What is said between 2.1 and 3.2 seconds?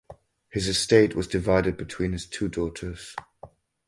his two daughters.